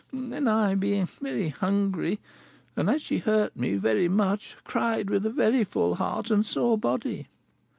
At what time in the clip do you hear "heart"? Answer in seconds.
5.93-6.31